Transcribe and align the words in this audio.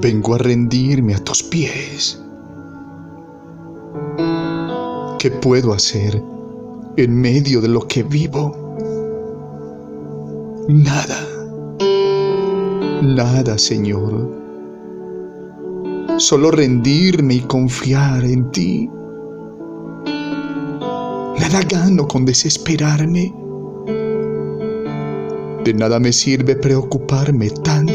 vengo 0.00 0.34
a 0.34 0.38
rendirme 0.38 1.14
a 1.14 1.18
tus 1.18 1.42
pies. 1.42 2.22
¿Qué 5.18 5.30
puedo 5.30 5.72
hacer 5.72 6.22
en 6.96 7.20
medio 7.20 7.60
de 7.60 7.68
lo 7.68 7.86
que 7.86 8.02
vivo? 8.02 8.76
Nada, 10.68 11.26
nada, 13.02 13.58
Señor. 13.58 14.36
Solo 16.18 16.50
rendirme 16.50 17.34
y 17.34 17.40
confiar 17.40 18.24
en 18.24 18.50
ti. 18.50 18.90
Nada 21.40 21.62
gano 21.68 22.06
con 22.06 22.24
desesperarme. 22.24 23.32
De 25.64 25.74
nada 25.74 25.98
me 25.98 26.12
sirve 26.12 26.56
preocuparme 26.56 27.50
tanto. 27.50 27.87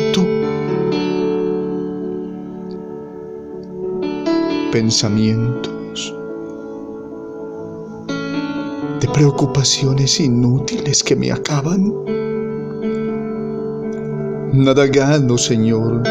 Pensamientos 4.73 6.16
de 9.00 9.08
preocupaciones 9.14 10.20
inútiles 10.20 11.04
que 11.04 11.16
me 11.16 11.31
acaban. 11.31 11.94
Nada 14.52 14.88
gano, 14.88 15.38
Señor. 15.38 16.02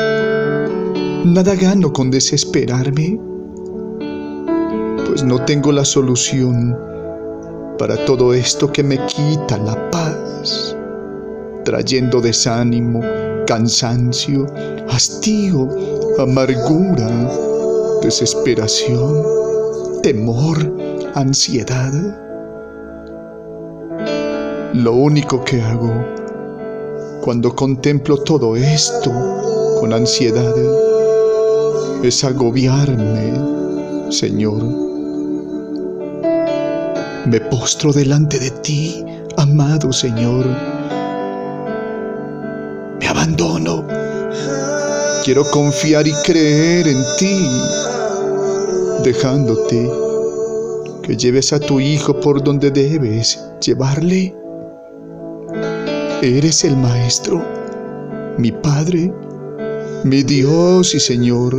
Nada 1.25 1.57
gano 1.57 1.93
con 1.93 2.13
desesperarme, 2.13 3.19
pues 5.07 5.25
no 5.25 5.45
tengo 5.45 5.73
la 5.73 5.85
solución 5.85 6.79
para 7.81 7.97
todo 8.05 8.33
esto 8.33 8.71
que 8.71 8.85
me 8.85 9.05
quita 9.07 9.59
la 9.59 9.91
paz, 9.91 10.77
trayendo 11.65 12.21
desánimo, 12.21 13.01
cansancio, 13.45 14.47
hastío, 14.89 15.69
amargura, 16.21 17.09
desesperación, 18.03 19.23
temor, 20.03 20.59
ansiedad. 21.15 21.93
Lo 24.75 24.93
único 24.93 25.45
que 25.45 25.63
hago 25.63 25.93
cuando 27.23 27.55
contemplo 27.55 28.19
todo 28.19 28.57
esto 28.57 29.11
con 29.81 29.93
ansiedad 29.93 30.55
es 32.03 32.25
agobiarme, 32.25 34.11
Señor 34.11 34.93
me 37.27 37.41
postro 37.41 37.93
delante 37.93 38.39
de 38.39 38.51
ti, 38.51 39.05
amado 39.37 39.93
Señor. 39.93 40.45
Me 42.99 43.07
abandono. 43.07 43.87
Quiero 45.25 45.49
confiar 45.51 46.07
y 46.07 46.13
creer 46.25 46.89
en 46.89 47.03
ti, 47.19 47.49
dejándote 49.03 49.91
que 51.03 51.17
lleves 51.17 51.53
a 51.53 51.59
tu 51.59 51.81
Hijo 51.81 52.21
por 52.21 52.43
donde 52.43 52.71
debes 52.71 53.41
llevarle. 53.65 54.35
Eres 56.23 56.65
el 56.65 56.77
Maestro, 56.77 57.43
mi 58.39 58.53
Padre, 58.53 59.13
mi 60.05 60.23
Dios 60.23 60.95
y 60.95 61.01
Señor. 61.01 61.57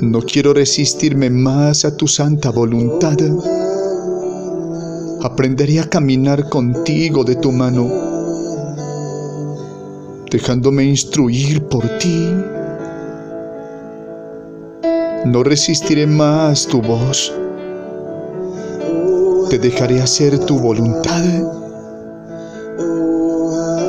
No 0.00 0.20
quiero 0.22 0.54
resistirme 0.54 1.28
más 1.28 1.84
a 1.84 1.96
tu 1.96 2.08
santa 2.08 2.50
voluntad. 2.50 3.16
Aprenderé 5.22 5.80
a 5.80 5.84
caminar 5.84 6.48
contigo 6.48 7.22
de 7.22 7.36
tu 7.36 7.52
mano, 7.52 7.88
dejándome 10.30 10.84
instruir 10.84 11.62
por 11.64 11.86
ti. 11.98 12.30
No 15.24 15.42
resistiré 15.42 16.06
más 16.06 16.66
tu 16.66 16.82
voz. 16.82 17.32
Te 19.50 19.58
dejaré 19.58 20.00
hacer 20.00 20.38
tu 20.40 20.58
voluntad. 20.58 21.24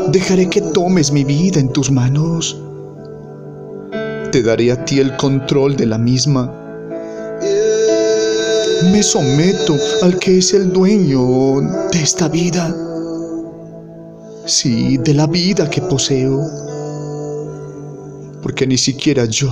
Dejaré 0.10 0.50
que 0.50 0.62
tomes 0.62 1.12
mi 1.12 1.24
vida 1.24 1.60
en 1.60 1.72
tus 1.72 1.90
manos 1.90 2.64
te 4.34 4.42
daré 4.42 4.72
a 4.72 4.84
ti 4.84 4.98
el 5.00 5.16
control 5.16 5.76
de 5.76 5.86
la 5.86 6.00
misma. 6.00 6.52
Me 8.92 9.04
someto 9.04 9.78
al 10.02 10.18
que 10.18 10.40
es 10.40 10.56
el 10.56 10.74
dueño 10.74 11.62
de 11.92 12.02
esta 12.02 12.30
vida. 12.30 12.76
Sí, 14.48 14.98
de 14.98 15.14
la 15.14 15.28
vida 15.28 15.70
que 15.70 15.82
poseo. 15.82 16.42
Porque 18.42 18.66
ni 18.66 18.80
siquiera 18.80 19.26
yo 19.26 19.52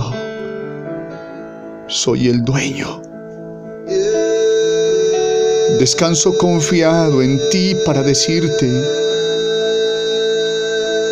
soy 1.92 2.28
el 2.28 2.42
dueño. 2.42 3.02
Descanso 5.78 6.36
confiado 6.38 7.22
en 7.22 7.38
ti 7.50 7.76
para 7.84 8.02
decirte, 8.02 8.66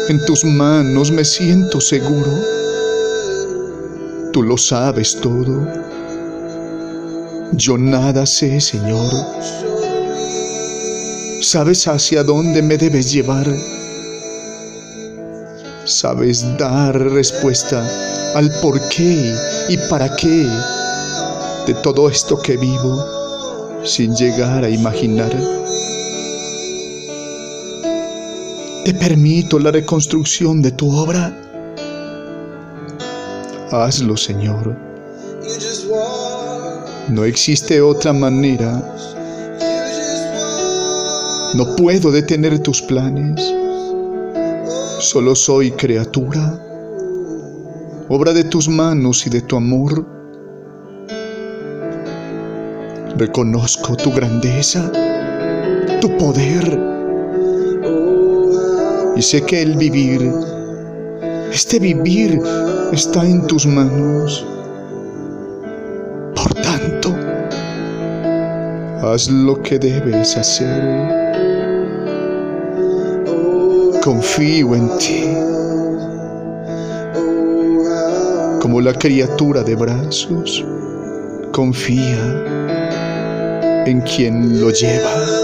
en 0.09 0.25
tus 0.25 0.45
manos 0.45 1.11
me 1.11 1.25
siento 1.25 1.81
seguro. 1.81 2.31
Tú 4.33 4.43
lo 4.43 4.57
sabes 4.57 5.21
todo. 5.21 5.67
Yo 7.53 7.77
nada 7.77 8.25
sé, 8.27 8.61
Señor. 8.61 9.11
Sabes 11.43 11.87
hacia 11.89 12.23
dónde 12.23 12.63
me 12.63 12.79
debes 12.79 13.13
llevar. 13.13 13.47
Sabes 15.85 16.45
dar 16.57 16.97
respuesta 16.97 17.85
al 18.35 18.51
por 18.61 18.81
qué 18.89 19.35
y 19.69 19.77
para 19.89 20.15
qué 20.17 20.49
de 21.67 21.75
todo 21.83 22.09
esto 22.09 22.41
que 22.41 22.57
vivo 22.57 23.05
sin 23.85 24.15
llegar 24.15 24.65
a 24.65 24.69
imaginar. 24.69 25.31
Te 28.85 28.95
permito 28.95 29.59
la 29.59 29.71
reconstrucción 29.71 30.63
de 30.63 30.73
tu 30.73 30.91
obra 30.91 31.37
Hazlo, 33.73 34.17
Señor. 34.17 34.77
No 37.09 37.25
existe 37.25 37.81
otra 37.81 38.13
manera. 38.13 38.83
No 41.55 41.77
puedo 41.77 42.11
detener 42.11 42.59
tus 42.59 42.83
planes. 42.83 43.55
Solo 44.99 45.37
soy 45.37 45.71
criatura, 45.71 46.61
obra 48.11 48.35
de 48.35 48.45
tus 48.45 48.69
manos 48.69 49.27
y 49.27 49.31
de 49.31 49.41
tu 49.41 49.57
amor. 49.57 50.05
Reconozco 53.17 53.97
tu 53.97 54.13
grandeza, 54.13 54.93
tu 56.03 56.15
poder. 56.19 56.79
Y 59.17 59.23
sé 59.23 59.43
que 59.43 59.63
el 59.63 59.77
vivir 59.77 60.31
este 61.53 61.81
vivir 61.81 62.41
está 62.93 63.25
en 63.25 63.45
tus 63.49 63.67
manos. 63.67 64.47
Por 66.37 66.55
tanto, 66.55 67.13
haz 69.03 69.29
lo 69.29 69.61
que 69.61 69.81
debes 69.81 70.37
hacer. 70.37 70.81
Confío 74.01 74.77
en 74.77 74.97
ti. 74.99 75.60
La 78.81 78.95
criatura 78.95 79.63
de 79.63 79.75
brazos, 79.75 80.65
confía 81.53 82.45
en 83.87 84.01
quien 84.01 84.61
lo 84.61 84.71
lleva. 84.71 85.40